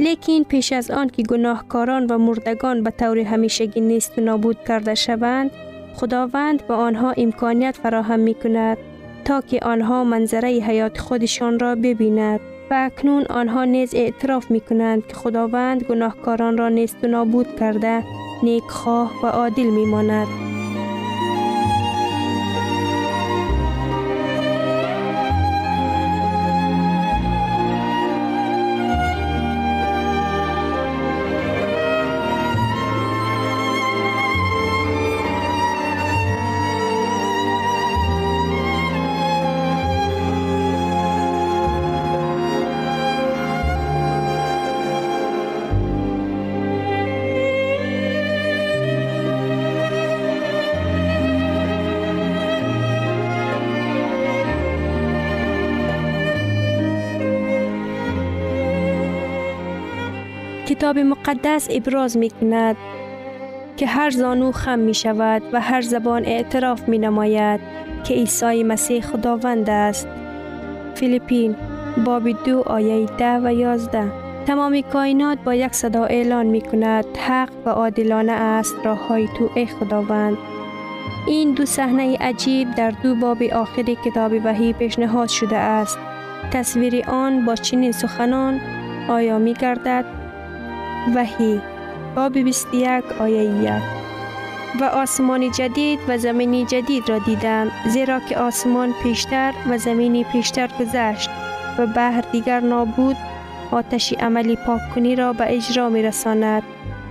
لیکن 0.00 0.42
پیش 0.42 0.72
از 0.72 0.90
آن 0.90 1.08
که 1.08 1.22
گناهکاران 1.22 2.06
و 2.06 2.18
مردگان 2.18 2.82
به 2.82 2.90
طور 2.90 3.18
همیشگی 3.18 3.80
نیست 3.80 4.18
و 4.18 4.20
نابود 4.20 4.56
کرده 4.68 4.94
شوند 4.94 5.50
خداوند 5.94 6.66
به 6.66 6.74
آنها 6.74 7.14
امکانیت 7.16 7.76
فراهم 7.82 8.20
می 8.20 8.34
کند 8.34 8.78
تا 9.24 9.40
که 9.40 9.60
آنها 9.62 10.04
منظره 10.04 10.48
حیات 10.48 10.98
خودشان 10.98 11.58
را 11.58 11.74
ببیند 11.74 12.40
و 12.70 12.74
اکنون 12.74 13.24
آنها 13.30 13.64
نیز 13.64 13.94
اعتراف 13.94 14.50
می 14.50 14.60
کنند 14.60 15.06
که 15.06 15.14
خداوند 15.14 15.82
گناهکاران 15.82 16.58
را 16.58 16.68
نیست 16.68 16.96
و 17.02 17.06
نابود 17.06 17.56
کرده 17.56 18.04
نیکخواه 18.42 19.12
و 19.22 19.26
عادل 19.26 19.66
می 19.66 19.86
ماند. 19.86 20.53
کتاب 60.74 60.98
مقدس 60.98 61.68
ابراز 61.70 62.16
می 62.16 62.30
کند 62.30 62.76
که 63.76 63.86
هر 63.86 64.10
زانو 64.10 64.52
خم 64.52 64.78
می 64.78 64.94
شود 64.94 65.42
و 65.52 65.60
هر 65.60 65.80
زبان 65.80 66.24
اعتراف 66.24 66.88
می 66.88 66.98
نماید 66.98 67.60
که 68.04 68.14
عیسی 68.14 68.62
مسیح 68.62 69.00
خداوند 69.00 69.70
است. 69.70 70.08
فیلیپین 70.94 71.56
باب 72.04 72.44
دو 72.44 72.62
آیه 72.66 73.06
ده 73.06 73.38
و 73.38 73.54
یازده 73.54 74.12
تمام 74.46 74.80
کائنات 74.80 75.38
با 75.44 75.54
یک 75.54 75.74
صدا 75.74 76.04
اعلان 76.04 76.46
می 76.46 76.60
کند 76.60 77.04
حق 77.16 77.50
و 77.66 77.68
عادلانه 77.68 78.32
است 78.32 78.74
راه 78.84 79.06
های 79.06 79.28
تو 79.38 79.50
ای 79.54 79.66
خداوند. 79.66 80.36
این 81.28 81.52
دو 81.52 81.64
صحنه 81.64 82.16
عجیب 82.16 82.74
در 82.74 82.90
دو 82.90 83.14
باب 83.14 83.42
آخری 83.42 83.98
کتاب 84.04 84.32
وحی 84.44 84.72
پیشنهاد 84.72 85.28
شده 85.28 85.56
است. 85.56 85.98
تصویر 86.52 87.04
آن 87.10 87.44
با 87.44 87.54
چنین 87.54 87.92
سخنان 87.92 88.60
آیا 89.08 89.38
می 89.38 89.54
گردد 89.54 90.23
وحی 91.16 91.60
باب 92.16 92.32
21 92.32 93.04
آیه 93.20 93.42
1 93.42 93.72
و 94.80 94.84
آسمان 94.84 95.50
جدید 95.50 96.00
و 96.08 96.18
زمینی 96.18 96.64
جدید 96.64 97.08
را 97.08 97.18
دیدم 97.18 97.70
زیرا 97.86 98.20
که 98.20 98.38
آسمان 98.38 98.94
پیشتر 99.02 99.52
و 99.68 99.78
زمینی 99.78 100.24
پیشتر 100.24 100.70
گذشت 100.80 101.30
و 101.78 101.86
بحر 101.86 102.24
دیگر 102.32 102.60
نابود 102.60 103.16
آتش 103.70 104.12
عملی 104.12 104.56
پاک 104.56 104.80
کنی 104.94 105.16
را 105.16 105.32
به 105.32 105.56
اجرا 105.56 105.88
می 105.88 106.02
رساند 106.02 106.62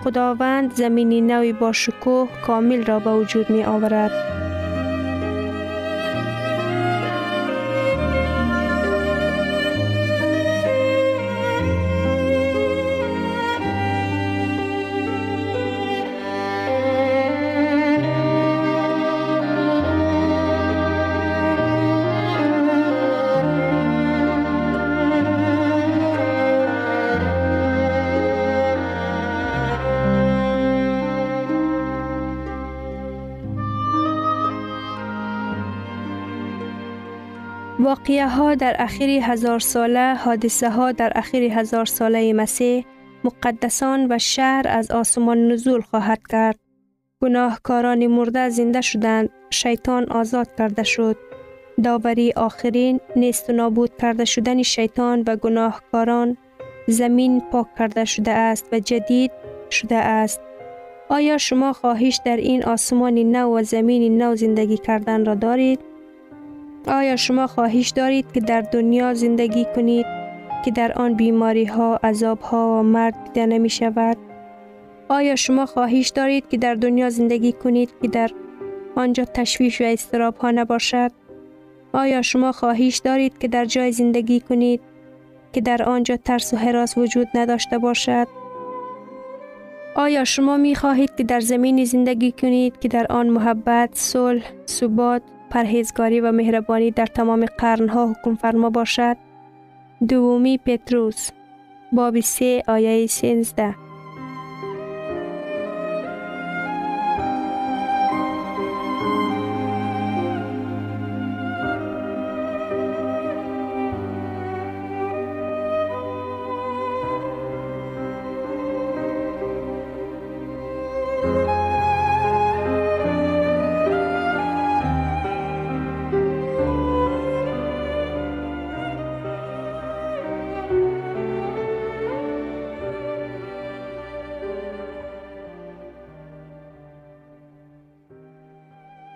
خداوند 0.03 0.73
زمینی 0.73 1.21
نوی 1.21 1.53
با 1.53 1.71
شکوه 1.71 2.29
کامل 2.41 2.86
را 2.86 2.99
به 2.99 3.13
وجود 3.13 3.49
می 3.49 3.63
آورد 3.63 4.33
واقعه 38.04 38.28
ها 38.28 38.56
در 38.56 38.76
اخیر 38.80 39.10
هزار 39.10 39.60
ساله 39.60 40.16
حادثه 40.16 40.70
ها 40.70 40.92
در 40.92 41.12
اخیر 41.16 41.44
هزار 41.44 41.86
ساله 41.86 42.34
مسیح 42.34 42.86
مقدسان 43.24 44.08
و 44.10 44.20
شهر 44.20 44.66
از 44.68 44.92
آسمان 44.92 45.48
نزول 45.48 45.82
خواهد 45.82 46.20
کرد. 46.30 46.60
گناهکاران 47.22 48.08
مرده 48.08 48.50
زنده 48.50 48.82
شدند. 48.82 49.30
شیطان 49.50 50.12
آزاد 50.12 50.48
کرده 50.58 50.84
شد. 50.84 51.18
داوری 51.84 52.32
آخرین 52.32 53.00
نیست 53.16 53.50
و 53.50 53.54
نابود 53.54 53.92
کرده 54.02 54.26
شدن 54.26 54.62
شیطان 54.63 55.24
و 55.28 55.36
گناهکاران 55.36 56.38
زمین 56.88 57.42
پاک 57.52 57.68
کرده 57.80 58.06
شده 58.06 58.32
است 58.32 58.68
و 58.72 58.80
جدید 58.80 59.32
شده 59.70 59.96
است. 59.96 60.42
آیا 61.10 61.38
شما 61.38 61.74
خواهش 61.74 62.20
در 62.26 62.38
این 62.38 62.63
آسمان 62.63 63.13
نو 63.13 63.58
و 63.58 63.63
زمین 63.63 64.22
نو 64.24 64.36
زندگی 64.36 64.78
کردن 64.78 65.26
را 65.26 65.36
دارید؟ 65.36 65.92
آیا 66.88 67.15
شما 67.15 67.48
خواهش 67.48 67.89
دارید 67.89 68.32
که 68.32 68.39
در 68.39 68.62
دنیا 68.62 69.13
زندگی 69.13 69.65
کنید 69.76 70.06
که 70.65 70.72
در 70.72 70.93
آن 70.93 71.13
بیماری 71.13 71.65
ها، 71.65 72.00
عذاب 72.04 72.41
ها 72.41 72.80
و 72.80 72.84
مرد 72.84 73.24
دیده 73.24 73.46
نمی 73.46 73.69
شود؟ 73.69 74.17
آیا 75.10 75.36
شما 75.36 75.65
خواهش 75.65 76.10
دارید 76.10 76.50
که 76.50 76.58
در 76.58 76.76
دنیا 76.76 77.10
زندگی 77.10 77.52
کنید 77.52 77.89
که 78.02 78.08
در 78.08 78.32
آنجا 78.96 79.26
تشویش 79.26 79.82
و 79.82 79.84
استراب 79.84 80.38
ها 80.38 80.52
نباشد؟ 80.52 81.12
آیا 81.93 82.22
شما 82.22 82.52
خواهیش 82.52 82.98
دارید 82.98 83.38
که 83.38 83.48
در 83.48 83.65
جای 83.65 83.91
زندگی 83.91 84.39
کنید 84.39 84.82
که 85.54 85.62
در 85.62 85.84
آنجا 85.84 86.17
ترس 86.17 86.54
و 86.54 86.58
حراس 86.58 86.98
وجود 86.98 87.28
نداشته 87.36 87.78
باشد؟ 87.78 88.28
آیا 89.96 90.24
شما 90.24 90.58
می 90.58 90.76
خواهید 90.76 91.15
که 91.15 91.24
در 91.24 91.39
زمینی 91.39 91.86
زندگی 91.86 92.32
کنید 92.32 92.80
که 92.80 92.88
در 92.88 93.06
آن 93.10 93.30
محبت، 93.30 93.89
صلح، 93.93 94.43
ثبات، 94.67 95.22
پرهیزگاری 95.54 96.20
و 96.20 96.32
مهربانی 96.32 96.92
در 96.92 97.06
تمام 97.06 97.46
قرنها 97.46 98.12
حکم 98.12 98.36
فرما 98.36 98.70
باشد؟ 98.70 99.18
دومی 100.08 100.58
پتروس 100.58 101.30
باب 101.92 102.20
سه 102.20 102.63
آیه 102.68 103.08
سینزده 103.08 103.76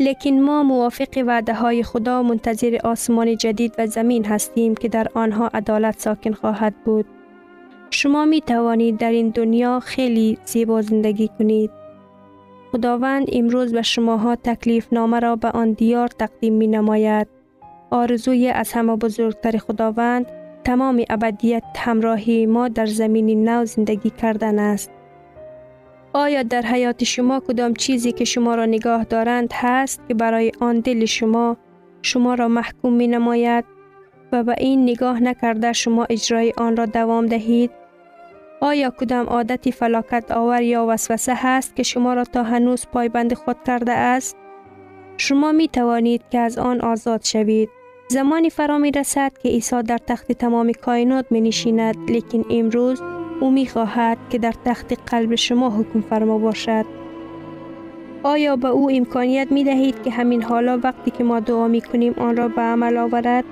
لیکن 0.07 0.39
ما 0.39 0.63
موافق 0.63 1.23
وعده 1.27 1.53
های 1.53 1.83
خدا 1.83 2.23
منتظر 2.23 2.77
آسمان 2.83 3.37
جدید 3.37 3.73
و 3.77 3.87
زمین 3.87 4.25
هستیم 4.25 4.75
که 4.75 4.87
در 4.87 5.07
آنها 5.13 5.47
عدالت 5.53 5.99
ساکن 5.99 6.31
خواهد 6.31 6.73
بود. 6.85 7.05
شما 7.89 8.25
می 8.25 8.41
توانید 8.41 8.97
در 8.97 9.11
این 9.11 9.29
دنیا 9.29 9.79
خیلی 9.79 10.37
زیبا 10.45 10.81
زندگی 10.81 11.29
کنید. 11.39 11.71
خداوند 12.71 13.27
امروز 13.33 13.73
به 13.73 13.81
شماها 13.81 14.35
تکلیف 14.35 14.93
نامه 14.93 15.19
را 15.19 15.35
به 15.35 15.49
آن 15.49 15.71
دیار 15.71 16.07
تقدیم 16.07 16.53
می 16.53 16.67
نماید. 16.67 17.27
آرزوی 17.89 18.47
از 18.47 18.73
همه 18.73 18.95
بزرگتر 18.95 19.57
خداوند 19.57 20.25
تمام 20.63 21.03
ابدیت 21.09 21.63
همراهی 21.75 22.45
ما 22.45 22.67
در 22.67 22.85
زمین 22.85 23.49
نو 23.49 23.65
زندگی 23.65 24.09
کردن 24.09 24.59
است. 24.59 24.91
آیا 26.17 26.43
در 26.43 26.61
حیات 26.61 27.03
شما 27.03 27.39
کدام 27.39 27.73
چیزی 27.73 28.11
که 28.11 28.25
شما 28.25 28.55
را 28.55 28.65
نگاه 28.65 29.03
دارند 29.03 29.49
هست 29.53 30.01
که 30.07 30.13
برای 30.13 30.51
آن 30.59 30.79
دل 30.79 31.05
شما 31.05 31.57
شما 32.01 32.33
را 32.33 32.47
محکوم 32.47 32.93
می 32.93 33.07
نماید 33.07 33.65
و 34.31 34.43
به 34.43 34.55
این 34.57 34.83
نگاه 34.83 35.23
نکرده 35.23 35.73
شما 35.73 36.05
اجرای 36.09 36.53
آن 36.57 36.77
را 36.77 36.85
دوام 36.85 37.25
دهید؟ 37.25 37.71
آیا 38.61 38.89
کدام 38.89 39.25
عادتی 39.25 39.71
فلاکت 39.71 40.31
آور 40.31 40.61
یا 40.61 40.85
وسوسه 40.89 41.33
هست 41.35 41.75
که 41.75 41.83
شما 41.83 42.13
را 42.13 42.23
تا 42.23 42.43
هنوز 42.43 42.85
پایبند 42.93 43.33
خود 43.33 43.57
کرده 43.65 43.91
است؟ 43.91 44.37
شما 45.17 45.51
می 45.51 45.67
توانید 45.67 46.21
که 46.29 46.39
از 46.39 46.57
آن 46.57 46.81
آزاد 46.81 47.23
شوید. 47.23 47.69
زمانی 48.07 48.49
فرا 48.49 48.77
می 48.77 48.91
رسد 48.91 49.31
که 49.43 49.49
عیسی 49.49 49.81
در 49.83 49.97
تخت 49.97 50.31
تمام 50.31 50.71
کائنات 50.71 51.25
می 51.29 51.41
نشیند 51.41 52.11
لیکن 52.11 52.43
امروز 52.49 53.01
او 53.39 53.51
می 53.51 53.67
خواهد 53.67 54.17
که 54.29 54.37
در 54.37 54.53
تخت 54.65 55.11
قلب 55.11 55.35
شما 55.35 55.69
حکم 55.69 56.01
فرما 56.01 56.37
باشد. 56.37 56.85
آیا 58.23 58.55
به 58.55 58.67
او 58.67 58.89
امکانیت 58.91 59.51
می 59.51 59.63
دهید 59.63 60.03
که 60.03 60.11
همین 60.11 60.43
حالا 60.43 60.79
وقتی 60.83 61.11
که 61.11 61.23
ما 61.23 61.39
دعا 61.39 61.67
می 61.67 61.81
کنیم 61.81 62.13
آن 62.17 62.37
را 62.37 62.47
به 62.47 62.61
عمل 62.61 62.97
آورد؟ 62.97 63.43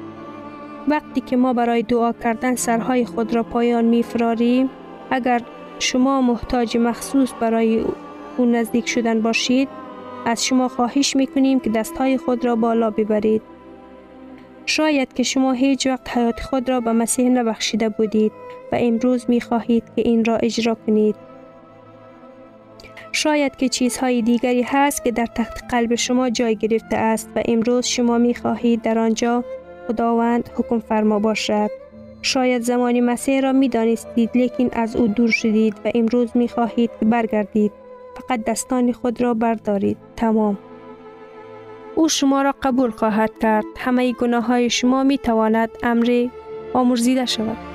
وقتی 0.88 1.22
که 1.22 1.38
ما 1.38 1.54
برای 1.54 1.84
دعا 1.84 2.12
کردن 2.12 2.56
سرهای 2.56 3.06
خود 3.06 3.36
را 3.36 3.44
پایان 3.44 3.86
می 3.86 4.04
فراریم، 4.04 4.70
اگر 5.12 5.42
شما 5.80 6.22
محتاج 6.22 6.78
مخصوص 6.78 7.34
برای 7.40 7.86
او 8.38 8.46
نزدیک 8.46 8.90
شدن 8.90 9.22
باشید، 9.22 9.70
از 10.26 10.46
شما 10.46 10.68
خواهش 10.68 11.16
می 11.16 11.28
کنیم 11.28 11.60
که 11.60 11.70
دستهای 11.70 12.18
خود 12.18 12.46
را 12.46 12.56
بالا 12.56 12.90
ببرید. 12.90 13.55
شاید 14.66 15.14
که 15.14 15.24
شما 15.24 15.52
هیچ 15.52 15.88
وقت 15.88 16.18
حیات 16.18 16.40
خود 16.40 16.70
را 16.70 16.80
به 16.80 16.94
مسیح 16.94 17.30
نبخشیده 17.30 17.90
بودید 17.90 18.32
و 18.72 18.78
امروز 18.80 19.26
می 19.30 19.42
خواهید 19.42 19.84
که 19.96 20.02
این 20.02 20.26
را 20.26 20.38
اجرا 20.38 20.76
کنید. 20.76 21.16
شاید 23.12 23.56
که 23.56 23.70
چیزهای 23.70 24.22
دیگری 24.22 24.62
هست 24.62 25.04
که 25.04 25.12
در 25.12 25.26
تخت 25.26 25.64
قلب 25.70 25.96
شما 25.96 26.30
جای 26.30 26.56
گرفته 26.56 26.98
است 26.98 27.30
و 27.36 27.42
امروز 27.46 27.86
شما 27.86 28.18
می 28.18 28.36
خواهید 28.36 28.82
در 28.82 29.00
آنجا 29.00 29.44
خداوند 29.88 30.50
حکم 30.56 30.80
فرما 30.80 31.20
باشد. 31.20 31.70
شاید 32.22 32.62
زمانی 32.62 33.02
مسیح 33.02 33.40
را 33.40 33.54
می 33.54 33.70
دانستید 33.70 34.30
لیکن 34.36 34.70
از 34.74 34.96
او 34.96 35.08
دور 35.08 35.32
شدید 35.32 35.76
و 35.86 35.92
امروز 35.96 36.38
می 36.38 36.48
خواهید 36.48 36.92
که 37.00 37.06
برگردید. 37.06 37.72
فقط 38.16 38.44
دستان 38.44 38.92
خود 38.92 39.22
را 39.22 39.34
بردارید. 39.34 39.98
تمام. 40.16 40.58
او 41.96 42.10
شما 42.10 42.42
را 42.42 42.56
قبول 42.64 42.92
خواهد 42.92 43.40
کرد. 43.40 43.66
همه 43.78 44.14
گناه 44.14 44.46
های 44.46 44.70
شما 44.70 45.04
می 45.04 45.18
تواند 45.18 45.70
امر 45.84 46.28
آمرزیده 46.74 47.26
شود. 47.26 47.75